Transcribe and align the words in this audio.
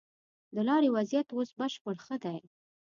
د 0.55 0.57
لارې 0.67 0.89
وضيعت 0.97 1.27
اوس 1.31 1.49
بشپړ 1.59 1.95
ښه 2.05 2.15
دی. 2.23 2.39